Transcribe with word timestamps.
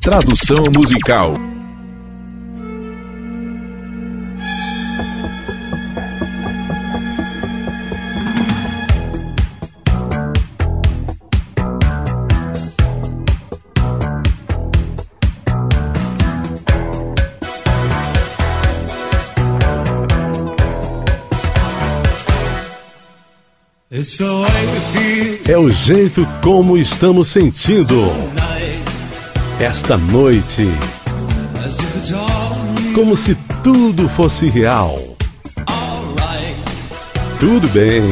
Tradução 0.00 0.64
musical. 0.74 1.34
É 25.46 25.58
o 25.58 25.68
jeito 25.68 26.26
como 26.42 26.78
estamos 26.78 27.28
sentindo 27.28 28.10
esta 29.60 29.98
noite. 29.98 30.66
Como 32.94 33.14
se 33.14 33.34
tudo 33.62 34.08
fosse 34.08 34.48
real. 34.48 34.98
Tudo 37.38 37.68
bem. 37.68 38.10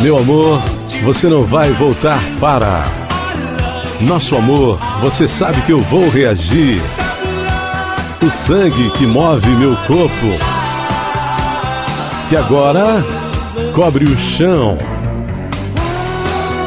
Meu 0.00 0.18
amor, 0.18 0.62
você 1.04 1.28
não 1.28 1.44
vai 1.44 1.70
voltar 1.72 2.18
para. 2.40 2.86
Nosso 4.00 4.36
amor, 4.36 4.78
você 5.00 5.28
sabe 5.28 5.60
que 5.62 5.72
eu 5.72 5.80
vou 5.80 6.08
reagir. 6.08 6.80
O 8.22 8.30
sangue 8.30 8.90
que 8.92 9.06
move 9.06 9.48
meu 9.50 9.76
corpo 9.86 10.54
que 12.28 12.36
agora 12.36 13.04
cobre 13.74 14.06
o 14.06 14.16
chão. 14.16 14.78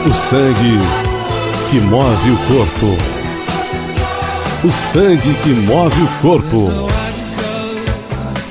O 0.08 0.14
sangue 0.14 1.07
que 1.70 1.80
move 1.80 2.32
o 2.32 2.38
corpo. 2.48 2.98
O 4.64 4.72
sangue 4.92 5.34
que 5.44 5.50
move 5.50 6.02
o 6.02 6.08
corpo. 6.22 6.88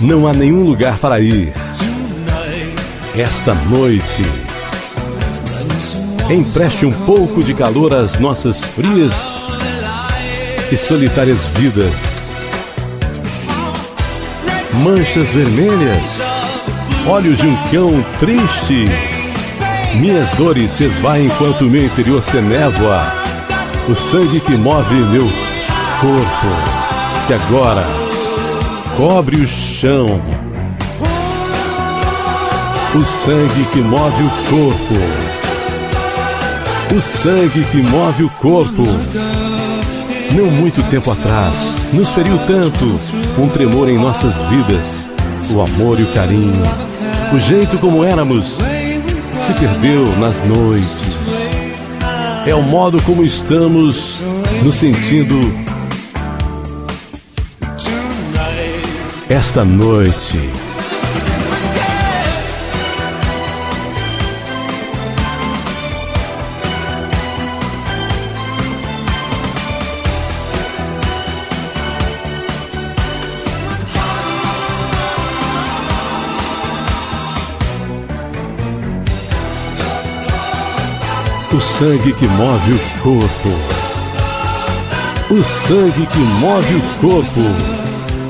Não 0.01 0.27
há 0.27 0.33
nenhum 0.33 0.65
lugar 0.65 0.99
para 0.99 1.21
ir. 1.21 1.53
Esta 3.17 3.55
noite. 3.55 4.23
Empreste 6.31 6.85
um 6.85 6.93
pouco 6.93 7.43
de 7.43 7.55
calor 7.55 7.95
às 7.95 8.19
nossas 8.19 8.65
frias 8.65 9.15
e 10.71 10.77
solitárias 10.77 11.45
vidas. 11.47 11.95
Manchas 14.85 15.29
vermelhas 15.29 16.27
olhos 17.09 17.39
de 17.39 17.47
um 17.47 17.57
cão 17.71 18.05
triste. 18.19 19.16
Minhas 19.95 20.31
dores 20.33 20.73
se 20.73 20.85
esvaem 20.85 21.27
enquanto 21.27 21.65
meu 21.65 21.85
interior 21.85 22.23
se 22.23 22.41
névoa. 22.41 23.03
O 23.89 23.95
sangue 23.95 24.41
que 24.41 24.57
move 24.57 24.95
meu 24.95 25.27
corpo, 26.01 27.27
que 27.27 27.33
agora 27.33 27.87
cobre 28.97 29.37
o 29.37 29.49
chão. 29.49 30.21
O 32.95 33.05
sangue 33.05 33.65
que 33.73 33.81
move 33.81 34.23
o 34.23 34.31
corpo. 34.51 34.95
O 36.95 37.01
sangue 37.01 37.65
que 37.71 37.79
move 37.79 38.25
o 38.25 38.31
corpo. 38.31 38.83
Não 40.35 40.51
muito 40.51 40.83
tempo 40.91 41.11
atrás, 41.11 41.77
nos 41.93 42.11
feriu 42.11 42.39
tanto 42.47 43.01
um 43.39 43.49
tremor 43.49 43.89
em 43.89 43.97
nossas 43.97 44.35
vidas, 44.49 45.09
o 45.51 45.61
amor 45.61 46.01
e 46.01 46.03
o 46.03 46.13
carinho 46.13 46.63
o 47.33 47.39
jeito 47.39 47.79
como 47.79 48.05
éramos 48.05 48.59
se 49.39 49.53
perdeu 49.55 50.05
nas 50.19 50.43
noites. 50.45 50.87
É 52.47 52.55
o 52.55 52.63
modo 52.63 53.01
como 53.03 53.25
estamos 53.25 54.21
nos 54.63 54.77
sentindo 54.77 55.35
esta 59.29 59.65
noite. 59.65 60.66
O 81.53 81.61
sangue 81.61 82.13
que 82.13 82.27
move 82.27 82.73
o 82.73 83.01
corpo. 83.01 83.49
O 85.31 85.43
sangue 85.43 86.07
que 86.07 86.19
move 86.19 86.75
o 86.75 86.81
corpo. 87.01 87.41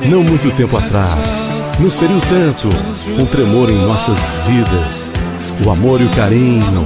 Não 0.08 0.22
muito 0.22 0.54
tempo 0.54 0.76
atrás, 0.76 1.26
nos 1.80 1.96
feriu 1.96 2.20
tanto 2.28 2.68
um 3.18 3.24
tremor 3.24 3.70
em 3.70 3.78
nossas 3.78 4.18
vidas. 4.46 5.14
O 5.64 5.70
amor 5.70 6.02
e 6.02 6.04
o 6.04 6.10
carinho, 6.10 6.84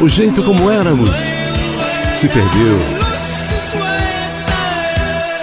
o 0.00 0.08
jeito 0.08 0.42
como 0.44 0.70
éramos, 0.70 1.10
se 2.12 2.28
perdeu. 2.28 2.78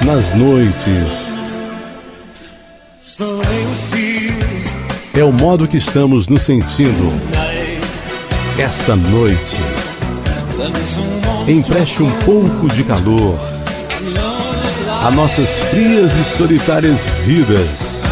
Nas 0.06 0.34
noites. 0.34 1.34
É 5.14 5.24
o 5.24 5.34
modo 5.34 5.68
que 5.68 5.78
estamos 5.78 6.28
nos 6.30 6.44
sentindo 6.44 7.12
esta 8.58 8.96
noite. 8.96 9.83
Empreste 11.48 12.04
um 12.04 12.12
pouco 12.20 12.68
de 12.68 12.84
calor 12.84 13.38
a 15.04 15.12
nossas 15.12 15.60
frias 15.70 16.14
e 16.14 16.24
solitárias 16.24 17.00
vidas. 17.26 18.04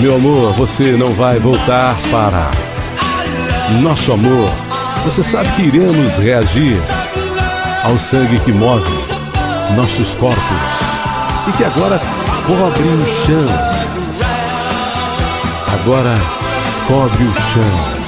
Meu 0.00 0.14
amor, 0.16 0.52
você 0.54 0.92
não 0.92 1.08
vai 1.08 1.38
voltar 1.38 1.96
para. 2.10 2.50
Nosso 3.82 4.12
amor, 4.12 4.48
você 5.04 5.22
sabe 5.22 5.50
que 5.52 5.62
iremos 5.62 6.16
reagir 6.16 6.80
ao 7.82 7.98
sangue 7.98 8.40
que 8.40 8.52
move 8.52 8.90
nossos 9.76 10.14
corpos 10.14 10.40
e 11.48 11.52
que 11.52 11.64
agora 11.64 12.00
cobre 12.46 12.88
o 12.88 13.26
chão. 13.26 13.48
Agora 15.74 16.16
cobre 16.88 17.24
o 17.24 17.34
chão. 17.52 18.03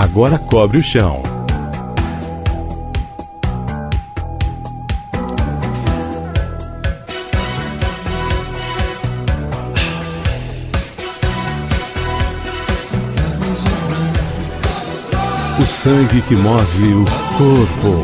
Agora 0.00 0.38
cobre 0.38 0.78
o 0.78 0.82
chão. 0.82 1.22
O 15.60 15.66
sangue 15.66 16.22
que 16.22 16.34
move 16.34 16.94
o 16.94 17.04
corpo. 17.36 18.02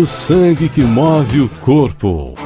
O 0.00 0.06
sangue 0.06 0.70
que 0.70 0.80
move 0.80 1.42
o 1.42 1.48
corpo. 1.60 2.44